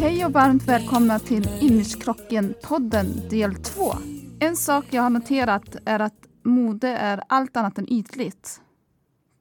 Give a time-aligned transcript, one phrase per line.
[0.00, 3.92] Hej och varmt välkomna till Imagekrocken-podden del 2.
[4.40, 6.14] En sak jag har noterat är att
[6.44, 8.60] mode är allt annat än ytligt.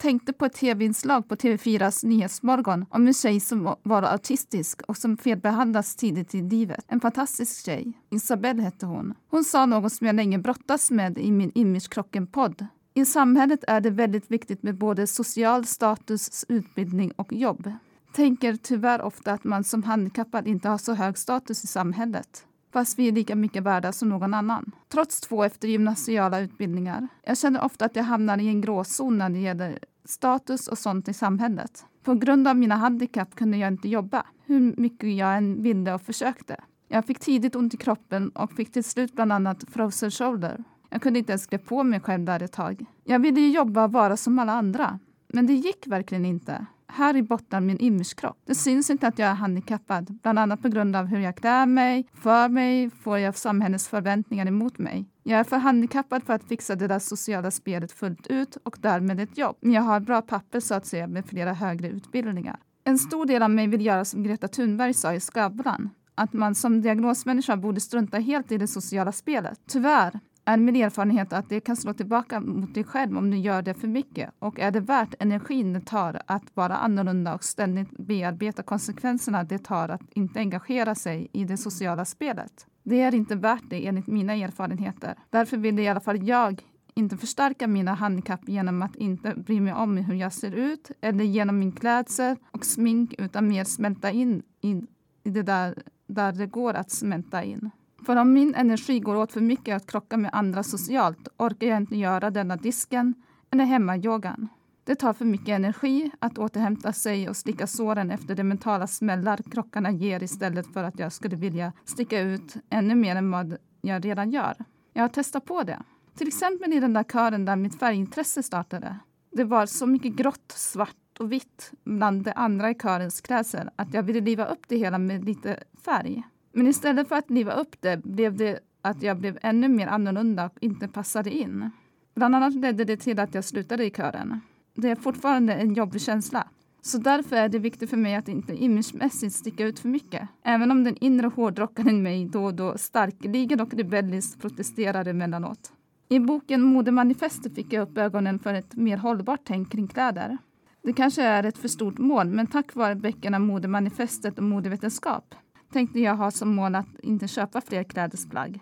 [0.02, 5.18] Tänkte på ett tv-inslag på TV4s Nyhetsmorgon om en tjej som var autistisk och som
[5.18, 6.86] felbehandlats tidigt i livet.
[6.88, 7.94] En fantastisk tjej.
[8.10, 9.14] Isabelle hette hon.
[9.30, 12.66] Hon sa något som jag länge brottats med i min Imagekrocken-podd.
[12.94, 17.72] I samhället är det väldigt viktigt med både social status, utbildning och jobb
[18.14, 23.00] tänker tyvärr ofta att man som handikappad inte har så hög status i samhället fast
[23.00, 24.72] vi är lika mycket värda som någon annan.
[24.88, 27.08] Trots två eftergymnasiala utbildningar.
[27.24, 31.08] Jag känner ofta att jag hamnar i en gråzon när det gäller status och sånt
[31.08, 31.86] i samhället.
[32.04, 36.02] På grund av mina handikapp kunde jag inte jobba, hur mycket jag än ville och
[36.02, 36.56] försökte.
[36.88, 40.64] Jag fick tidigt ont i kroppen och fick till slut bland annat frozen shoulder.
[40.90, 42.86] Jag kunde inte ens klä på mig själv där ett tag.
[43.04, 47.16] Jag ville ju jobba och vara som alla andra, men det gick verkligen inte här
[47.16, 48.38] i botten min imagekropp.
[48.46, 51.66] Det syns inte att jag är handikappad, bland annat på grund av hur jag klär
[51.66, 55.06] mig, för mig, får jag samhällets förväntningar emot mig.
[55.24, 59.20] Jag är för handikappad för att fixa det där sociala spelet fullt ut och därmed
[59.20, 59.58] ett jobb.
[59.62, 62.60] Men jag har bra papper så att säga med flera högre utbildningar.
[62.84, 66.56] En stor del av mig vill göra som Greta Thunberg sa i Skavlan, att man
[66.56, 69.60] som diagnosmänniska borde strunta helt i det sociala spelet.
[69.68, 70.20] Tyvärr
[70.54, 73.74] är min erfarenhet att det kan slå tillbaka mot dig själv om du gör det
[73.74, 74.30] för mycket.
[74.40, 79.60] Och är det värt energin det tar att vara annorlunda och ständigt bearbeta konsekvenserna det
[79.60, 82.66] tar att inte engagera sig i det sociala spelet?
[82.84, 85.16] Det är inte värt det enligt mina erfarenheter.
[85.30, 86.62] Därför vill i alla fall jag
[86.94, 91.24] inte förstärka mina handikapp genom att inte bry mig om hur jag ser ut eller
[91.24, 94.82] genom min klädsel och smink utan mer smälta in i,
[95.24, 97.70] det där, där det går att smälta in.
[98.06, 101.78] För om min energi går åt för mycket att krocka med andra socialt orkar jag
[101.78, 103.14] inte göra denna disken
[103.52, 104.48] eller hemmayogan.
[104.84, 109.40] Det tar för mycket energi att återhämta sig och slicka såren efter de mentala smällar
[109.52, 114.06] krockarna ger istället för att jag skulle vilja sticka ut ännu mer än vad jag
[114.06, 114.56] redan gör.
[114.94, 115.80] Jag har testat på det.
[116.18, 119.00] Till exempel i den där kören där mitt färgintresse startade.
[119.32, 123.94] Det var så mycket grått, svart och vitt bland de andra i körens klädsel att
[123.94, 126.24] jag ville liva upp det hela med lite färg.
[126.52, 130.46] Men istället för att liva upp det blev det att jag blev ännu mer annorlunda
[130.46, 131.72] och inte passade in.
[132.16, 134.40] Bland annat ledde det till att jag slutade i kören.
[134.76, 136.48] Det är fortfarande en jobbig känsla.
[136.82, 140.30] Så därför är det viktigt för mig att inte imagemässigt sticka ut för mycket.
[140.44, 145.72] Även om den inre hårdrockaren i mig då och då starkligen och rebelliskt protesterar emellanåt.
[146.10, 150.38] I boken Modemanifestet fick jag upp ögonen för ett mer hållbart tänk kring kläder.
[150.84, 155.36] Det kanske är ett för stort mål, men tack vare böckerna Modemanifestet och Modevetenskap
[155.72, 158.60] tänkte jag ha som mål att inte köpa fler klädesplagg.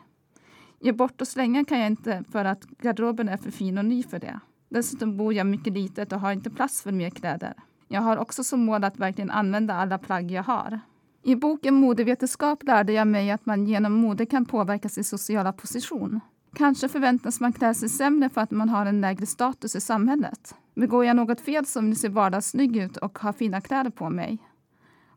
[0.79, 4.03] Ge bort och slänga kan jag inte för att garderoben är för fin och ny
[4.03, 4.39] för det.
[4.69, 7.53] Dessutom bor jag mycket litet och har inte plats för mer kläder.
[7.87, 10.79] Jag har också som mål att verkligen använda alla plagg jag har.
[11.23, 16.19] I boken Modevetenskap lärde jag mig att man genom mode kan påverka sin sociala position.
[16.53, 20.55] Kanske förväntas man klä sig sämre för att man har en lägre status i samhället.
[20.75, 24.37] Begår jag något fel som vill se vardagssnygg ut och har fina kläder på mig?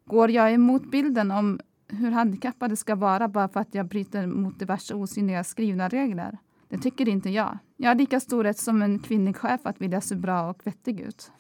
[0.05, 1.61] Går jag emot bilden om
[1.93, 6.39] hur handikappade ska vara bara för att jag bryter mot diverse osynliga skrivna regler.
[6.69, 7.59] Det tycker inte jag.
[7.77, 11.01] Jag har lika stor rätt som en kvinnlig chef att vilja se bra och vettig
[11.01, 11.31] ut.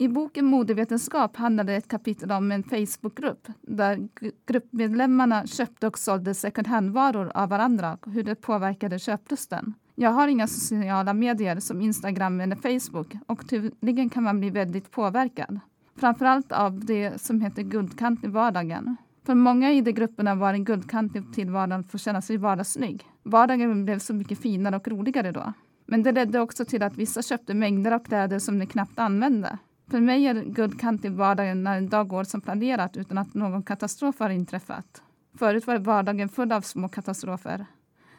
[0.00, 4.08] I boken Modevetenskap handlade ett kapitel om en Facebookgrupp där
[4.46, 9.74] gruppmedlemmarna köpte och sålde second hand-varor av varandra och hur det påverkade köplusten.
[9.94, 14.90] Jag har inga sociala medier som Instagram eller Facebook och tydligen kan man bli väldigt
[14.90, 15.60] påverkad.
[15.98, 18.96] Framförallt av det som heter guldkant i vardagen.
[19.26, 23.04] För många i de grupperna var en guldkant i tillvaron för att känna sig vardagssnygg.
[23.22, 25.52] Vardagen blev så mycket finare och roligare då.
[25.86, 29.58] Men det ledde också till att vissa köpte mängder av kläder som de knappt använde.
[29.90, 33.62] För mig är guldkant i vardagen när en dag går som planerat utan att någon
[33.62, 35.02] katastrof har inträffat.
[35.38, 37.66] Förut var vardagen full av små katastrofer.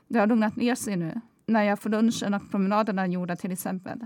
[0.07, 4.05] Det har lugnat ner sig nu, när jag får lunchen och promenaderna gjorda till exempel.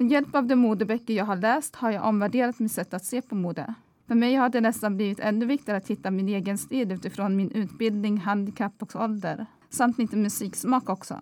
[0.00, 3.22] Med hjälp av de modeböcker jag har läst har jag omvärderat mitt sätt att se
[3.22, 3.74] på mode.
[4.06, 7.50] För mig har det nästan blivit ännu viktigare att hitta min egen stil utifrån min
[7.50, 9.46] utbildning, handikapp och ålder.
[9.70, 11.20] Samt lite musiksmak också.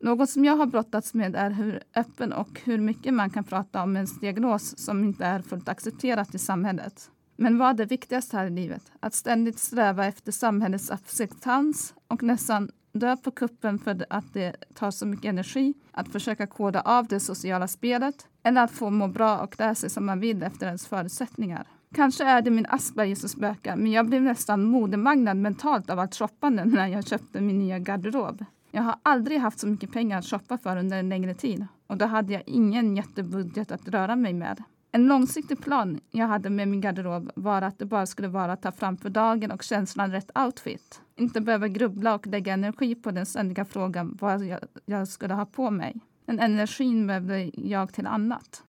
[0.00, 3.82] Något som jag har brottats med är hur öppen och hur mycket man kan prata
[3.82, 7.10] om en diagnos som inte är fullt accepterat i samhället.
[7.36, 8.92] Men vad är viktigast här i livet?
[9.00, 14.90] Att ständigt sträva efter samhällets acceptans och nästan dö på kuppen för att det tar
[14.90, 19.38] så mycket energi att försöka koda av det sociala spelet eller att få må bra
[19.38, 21.66] och klä sig som man vill efter ens förutsättningar.
[21.94, 26.14] Kanske är det min Asperger som spökar, men jag blev nästan modemagnad mentalt av allt
[26.14, 28.44] shoppande när jag köpte min nya garderob.
[28.70, 31.96] Jag har aldrig haft så mycket pengar att shoppa för under en längre tid och
[31.96, 34.62] då hade jag ingen jättebudget att röra mig med.
[34.92, 38.62] En långsiktig plan jag hade med min garderob var att det bara skulle vara att
[38.62, 41.00] ta fram för dagen och känslan rätt outfit.
[41.18, 45.46] Inte behöva grubbla och lägga energi på den ständiga frågan vad jag, jag skulle ha
[45.46, 46.00] på mig.
[46.26, 48.62] Den energin behövde jag till annat.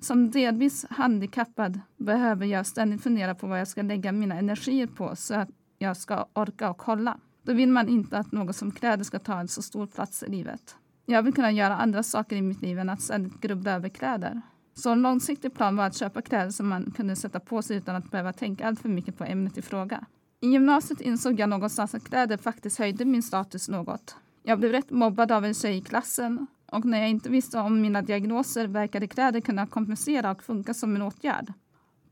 [0.00, 5.16] Som delvis handikappad behöver jag ständigt fundera på vad jag ska lägga mina energier på
[5.16, 5.48] så att
[5.78, 7.18] jag ska orka och hålla.
[7.42, 10.30] Då vill man inte att något som kläder ska ta en så stor plats i
[10.30, 10.76] livet.
[11.06, 14.40] Jag vill kunna göra andra saker i mitt liv än att ständigt grubbla över kläder.
[14.74, 17.96] Så en långsiktig plan var att köpa kläder som man kunde sätta på sig utan
[17.96, 20.06] att behöva tänka allt för mycket på ämnet i fråga.
[20.40, 24.16] I gymnasiet insåg jag någonstans att kläder faktiskt höjde min status något.
[24.42, 27.80] Jag blev rätt mobbad av en tjej i klassen och när jag inte visste om
[27.80, 31.52] mina diagnoser verkade kläder kunna kompensera och funka som en åtgärd.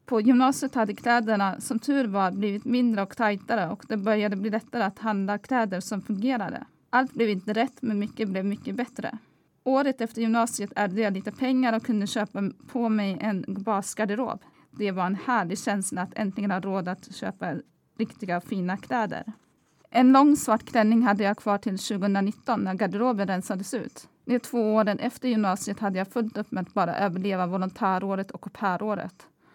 [0.06, 4.50] På gymnasiet hade kläderna som tur var blivit mindre och tajtare och det började bli
[4.50, 6.66] lättare att handla kläder som fungerade.
[6.90, 9.18] Allt blev inte rätt, men mycket blev mycket bättre.
[9.64, 14.40] Året efter gymnasiet ärvde jag lite pengar och kunde köpa på mig en basgarderob.
[14.70, 17.54] Det var en härlig känsla att äntligen ha råd att köpa
[17.96, 19.32] riktiga fina kläder.
[19.90, 24.08] En lång svart klänning hade jag kvar till 2019 när garderoben rensades ut.
[24.24, 28.62] De två åren efter gymnasiet hade jag fullt upp med att bara överleva volontäråret och
[28.62, 29.08] au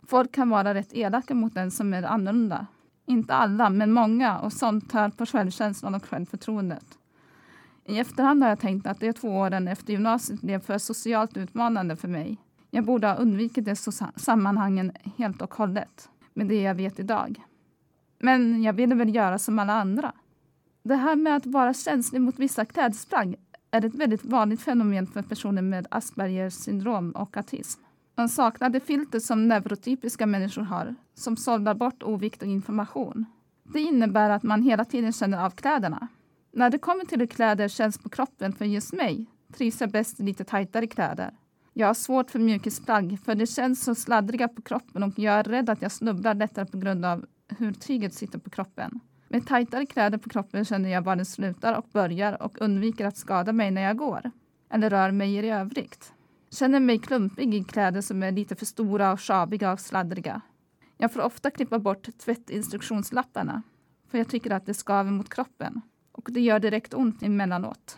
[0.07, 2.67] Folk kan vara rätt elaka mot den som är annorlunda.
[3.05, 6.85] Inte alla, men många och sånt tär på självkänslan och självförtroendet.
[7.85, 11.95] I efterhand har jag tänkt att de två åren efter gymnasiet blev för socialt utmanande
[11.95, 12.37] för mig.
[12.69, 13.75] Jag borde ha undvikit de
[14.15, 17.43] sammanhangen helt och hållet med det jag vet idag.
[18.23, 20.13] Men jag ville väl göra som alla andra.
[20.83, 23.35] Det här med att vara känslig mot vissa klädesplagg
[23.71, 27.81] är ett väldigt vanligt fenomen för personer med Aspergers syndrom och autism.
[28.15, 33.25] Man saknar det filter som neurotypiska människor har, som sållar bort oviktig information.
[33.63, 36.07] Det innebär att man hela tiden känner av kläderna.
[36.51, 40.19] När det kommer till hur kläder känns på kroppen för just mig trivs jag bäst
[40.19, 41.33] i lite tajtare kläder.
[41.73, 45.43] Jag har svårt för mjukisplagg för det känns så sladdriga på kroppen och jag är
[45.43, 47.25] rädd att jag snubblar lättare på grund av
[47.57, 48.99] hur tyget sitter på kroppen.
[49.27, 53.17] Med tajtare kläder på kroppen känner jag var den slutar och börjar och undviker att
[53.17, 54.31] skada mig när jag går
[54.69, 56.13] eller rör mig i övrigt.
[56.49, 60.41] Känner mig klumpig i kläder som är lite för stora och sjabiga och sladdriga.
[60.97, 63.63] Jag får ofta klippa bort tvättinstruktionslapparna
[64.07, 65.81] för jag tycker att det skaver mot kroppen
[66.11, 67.97] och det gör direkt ont emellanåt.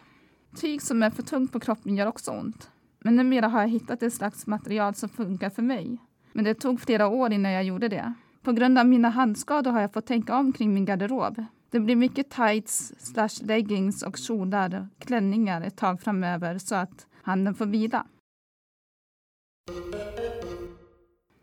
[0.55, 2.71] Tyg som är för tungt på kroppen gör också ont.
[2.99, 5.97] Men numera har jag hittat ett slags material som funkar för mig.
[6.33, 8.13] Men det tog flera år innan jag gjorde det.
[8.43, 11.45] På grund av mina handskador har jag fått tänka om kring min garderob.
[11.69, 17.07] Det blir mycket tights, slash leggings och kjolar och klänningar ett tag framöver så att
[17.21, 18.05] handen får vila.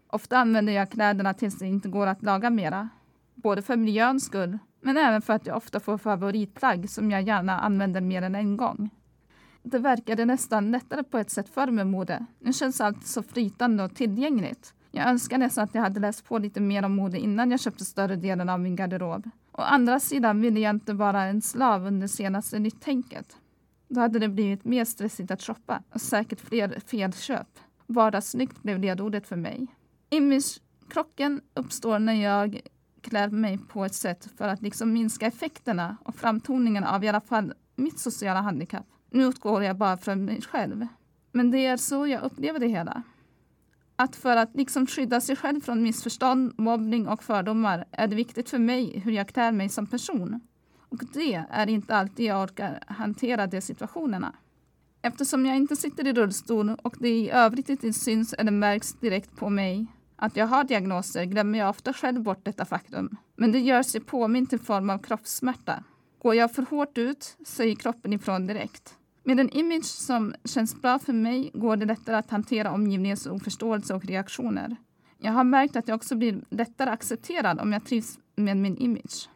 [0.06, 2.88] Ofta använder jag kläderna tills det inte går att laga mera.
[3.34, 7.60] Både för miljöns skull, men även för att jag ofta får favoritplagg som jag gärna
[7.60, 8.90] använder mer än en gång.
[9.62, 12.26] Det verkade nästan lättare på ett sätt förr med mode.
[12.38, 14.74] Nu känns allt så flytande och tillgängligt.
[14.90, 17.84] Jag önskar nästan att jag hade läst på lite mer om mode innan jag köpte
[17.84, 19.30] större delen av min garderob.
[19.52, 23.36] Å andra sidan ville jag inte vara en slav under senaste nyttänket.
[23.88, 27.48] Då hade det blivit mer stressigt att shoppa och säkert fler felköp.
[27.86, 29.66] Vardagssnyggt blev ledordet för mig.
[30.10, 32.60] Imagekrocken uppstår när jag
[33.00, 37.20] klär mig på ett sätt för att liksom minska effekterna och framtoningen av i alla
[37.20, 38.86] fall mitt sociala handikapp.
[39.10, 40.86] Nu utgår jag bara från mig själv.
[41.32, 43.02] Men det är så jag upplever det hela
[44.00, 48.50] att för att liksom skydda sig själv från missförstånd, mobbning och fördomar är det viktigt
[48.50, 50.40] för mig hur jag klär mig som person.
[50.88, 54.34] Och det är inte alltid jag orkar hantera de situationerna.
[55.02, 59.36] Eftersom jag inte sitter i rullstol och det i övrigt inte syns eller märks direkt
[59.36, 63.16] på mig att jag har diagnoser glömmer jag ofta själv bort detta faktum.
[63.36, 65.84] Men det gör sig påmint i form av kroppssmärta.
[66.18, 68.94] Går jag för hårt ut säger kroppen ifrån direkt.
[69.22, 73.94] Med en image som känns bra för mig går det lättare att hantera omgivningens oförståelse
[73.94, 74.76] och reaktioner.
[75.18, 79.28] Jag har märkt att jag också blir lättare accepterad om jag trivs med min image.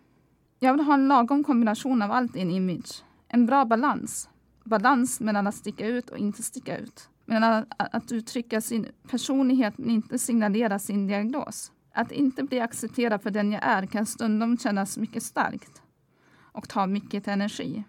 [0.59, 3.03] Jag vill ha en lagom kombination av allt i en image.
[3.29, 4.29] En bra balans.
[4.65, 7.09] Balans mellan att sticka ut och inte sticka ut.
[7.27, 11.73] Mellan att uttrycka sin personlighet men inte signalera sin diagnos.
[11.93, 15.83] Att inte bli accepterad för den jag är kan stundom kännas mycket starkt
[16.53, 17.85] och ta mycket energi.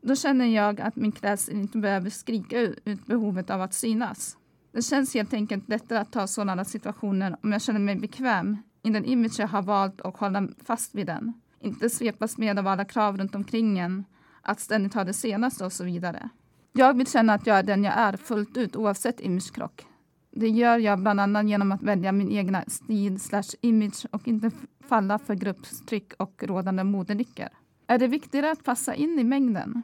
[0.00, 4.36] Då känner jag att min klädsel inte behöver skrika ut behovet av att synas.
[4.72, 8.90] Det känns helt enkelt lättare att ta sådana situationer om jag känner mig bekväm i
[8.90, 11.32] den image jag har valt och hålla fast vid den.
[11.60, 14.04] Inte svepas med av alla krav runt omkring en,
[14.42, 16.28] att ständigt ha det senaste och så vidare.
[16.72, 19.86] Jag vill känna att jag är den jag är fullt ut oavsett imagekrock.
[20.30, 24.50] Det gör jag bland annat genom att välja min egna stil slash image och inte
[24.88, 27.48] falla för grupptryck och rådande modenycker.
[27.90, 29.82] Är det viktigare att passa in i mängden?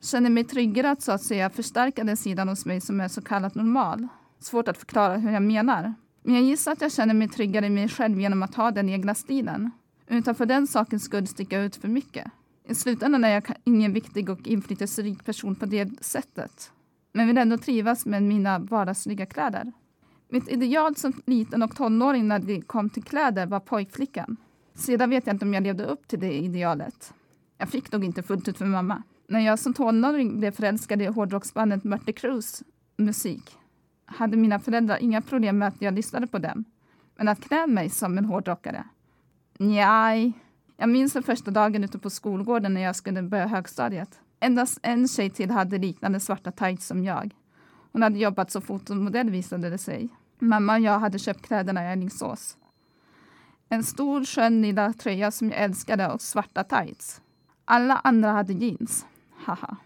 [0.00, 3.22] Känner mig tryggare att så att säga förstärka den sidan hos mig som är så
[3.22, 4.08] kallat normal.
[4.38, 5.94] Svårt att förklara hur jag menar.
[6.22, 8.88] Men jag gissar att jag känner mig tryggare i mig själv genom att ha den
[8.88, 9.70] egna stilen.
[10.06, 12.30] Utan för den sakens skull sticka ut för mycket.
[12.68, 16.72] I slutändan är jag ingen viktig och inflytelserik person på det sättet.
[17.12, 19.72] Men vill ändå trivas med mina vardagsliga kläder.
[20.28, 24.36] Mitt ideal som liten och tonåring när det kom till kläder var pojkflickan.
[24.74, 27.12] Sedan vet jag inte om jag levde upp till det idealet.
[27.58, 29.02] Jag fick nog inte fullt ut för mamma.
[29.28, 32.62] När jag som tonåring blev förälskad i hårdrocksbandet Mötley Cruz
[32.96, 33.58] musik
[34.06, 36.64] hade mina föräldrar inga problem med att jag lyssnade på dem.
[37.16, 38.84] Men att klä mig som en hårdrockare?
[39.58, 40.32] Njaj.
[40.76, 44.20] Jag minns den första dagen ute på skolgården när jag skulle börja högstadiet.
[44.40, 47.34] Endast en tjej till hade liknande svarta tights som jag.
[47.92, 50.08] Hon hade jobbat som fotomodell visade det sig.
[50.38, 52.56] Mamma och jag hade köpt kläderna i Alingsås.
[53.68, 57.20] En stor skön lilla tröja som jag älskade och svarta tights.
[57.68, 59.06] Alla andra hade jeans.
[59.44, 59.76] Haha.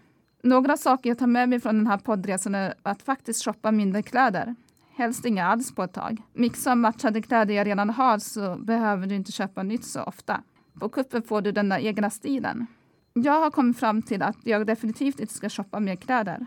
[0.43, 4.03] Några saker jag tar med mig från den här poddresan är att faktiskt shoppa mindre
[4.03, 4.55] kläder.
[4.95, 6.21] Helst inga alls på ett tag.
[6.33, 10.41] Mixa och matchade kläder jag redan har så behöver du inte köpa nytt så ofta.
[10.79, 12.67] På kuppen får du den där egna stilen.
[13.13, 16.45] Jag har kommit fram till att jag definitivt inte ska shoppa mer kläder.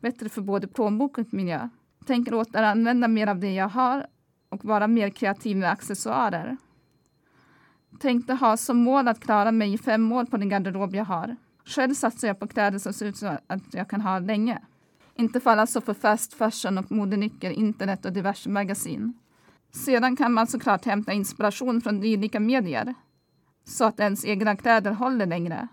[0.00, 1.68] Bättre för både plånbok och miljö.
[2.06, 4.06] Tänker återanvända mer av det jag har
[4.48, 6.56] och vara mer kreativ med accessoarer.
[7.98, 11.36] Tänkte ha som mål att klara mig i fem år på den garderob jag har.
[11.64, 14.58] Själv satsar jag på kläder som ser ut så att jag kan ha länge.
[15.14, 19.18] Inte falla så för fast fashion och modenycker, internet och diverse magasin.
[19.70, 22.94] Sedan kan man såklart hämta inspiration från dylika medier
[23.64, 25.68] så att ens egna kläder håller längre.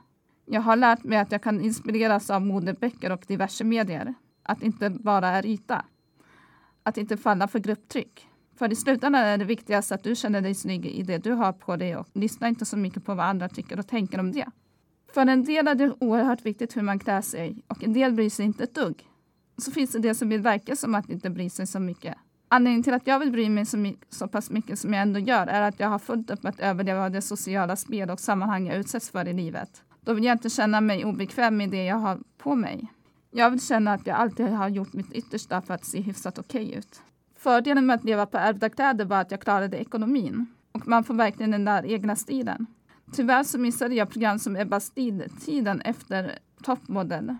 [0.46, 4.14] Jag har lärt mig att jag kan inspireras av modeböcker och diverse medier.
[4.44, 5.86] Att inte bara är yta.
[6.84, 8.30] Att inte falla för grupptryck.
[8.56, 11.54] För i slutändan är det viktigast att du känner dig snygg i det du har
[11.54, 14.46] på dig och lyssna inte så mycket på vad andra tycker och tänker om det.
[15.14, 18.30] För en del är det oerhört viktigt hur man klär sig och en del bryr
[18.30, 19.04] sig inte ett dugg.
[19.58, 22.16] Så finns det de som vill verka som att inte bryr sig så mycket.
[22.48, 25.20] Anledningen till att jag vill bry mig så, mycket, så pass mycket som jag ändå
[25.20, 28.78] gör är att jag har fullt upp att överleva det sociala spel och sammanhang jag
[28.78, 29.84] utsätts för i livet.
[30.02, 32.88] Då vill jag inte känna mig obekväm med det jag har på mig.
[33.32, 36.66] Jag vill känna att jag alltid har gjort mitt yttersta för att se hyfsat okej
[36.66, 37.02] okay ut.
[37.46, 40.46] Fördelen med att leva på ärvda kläder var att jag klarade ekonomin.
[40.72, 42.66] Och man får verkligen den där egna stilen.
[43.12, 47.36] Tyvärr så missade jag program som Ebba Stil tiden efter toppmodell.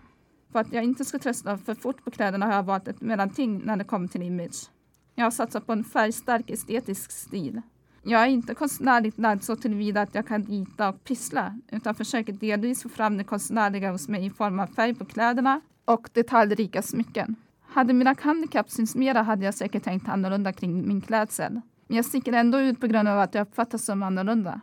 [0.52, 3.62] För att jag inte ska trösta för fort på kläderna har jag valt ett mellanting
[3.64, 4.70] när det kommer till image.
[5.14, 7.62] Jag har satsat på en färgstark estetisk stil.
[8.02, 12.32] Jag är inte konstnärligt lagd så tillvida att jag kan rita och pyssla utan försöker
[12.32, 16.82] delvis få fram det konstnärliga hos mig i form av färg på kläderna och detaljrika
[16.82, 17.36] smycken.
[17.76, 21.60] Hade mina handikapp synts mera hade jag säkert tänkt annorlunda kring min klädsel.
[21.86, 24.60] Men jag sticker ändå ut på grund av att jag uppfattas som annorlunda.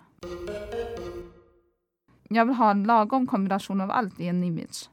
[2.29, 4.89] Jag vill ha en lagom kombination av allt i en image.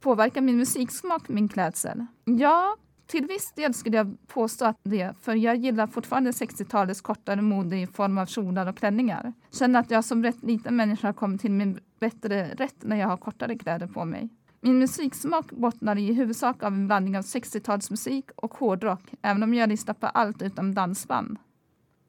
[0.00, 2.06] Påverkar min musiksmak min klädsel?
[2.24, 2.76] Ja,
[3.06, 7.76] till viss del skulle jag påstå att det, för jag gillar fortfarande 60-talets kortare mode
[7.76, 9.32] i form av kjolar och klänningar.
[9.50, 13.08] Känner att jag som rätt liten människa har kommit till min bättre rätt när jag
[13.08, 14.30] har kortare kläder på mig.
[14.64, 19.68] Min musiksmak bottnar i huvudsak av en blandning av 60-talsmusik och hårdrock, även om jag
[19.68, 21.38] lyssnar på allt utom dansband.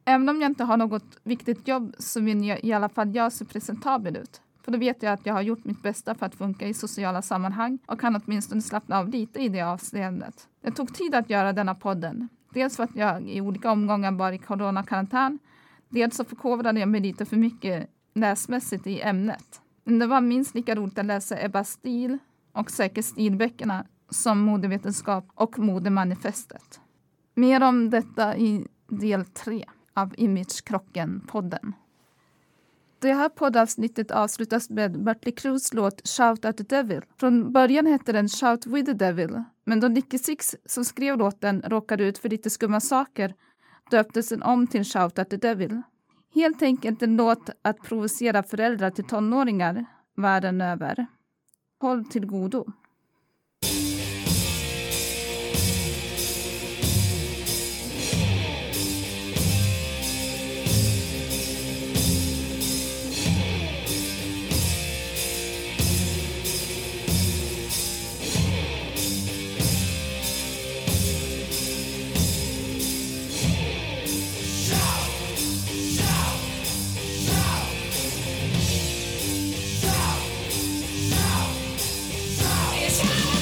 [0.05, 3.31] Även om jag inte har något viktigt jobb så vill jag i alla fall jag
[3.31, 4.41] se presentabel ut.
[4.63, 7.22] För då vet jag att jag har gjort mitt bästa för att funka i sociala
[7.22, 10.48] sammanhang och kan åtminstone slappna av lite i det avseendet.
[10.62, 12.29] Det tog tid att göra denna podden.
[12.53, 15.39] Dels för att jag i olika omgångar var i coronakarantän.
[15.89, 19.62] Dels så förkovrade jag mig lite för mycket läsmässigt i ämnet.
[19.83, 22.19] Men det var minst lika roligt att läsa Ebba Stil
[22.53, 26.79] och säkert stilböckerna som modevetenskap och modemanifestet.
[27.36, 31.74] Mer om detta i del tre av Imagekrocken-podden.
[33.00, 37.01] Det här poddavsnittet avslutas med Bertley Crues låt Shout at the Devil.
[37.19, 41.62] Från början hette den Shout with the Devil, men då Nicky Six som skrev låten
[41.62, 43.33] råkade ut för lite skumma saker
[43.91, 45.81] döptes den om till Shout at the Devil.
[46.33, 51.07] Helt enkelt en låt att provocera föräldrar till tonåringar världen över.
[51.83, 52.65] Håll till godo.
[82.93, 83.32] Yes!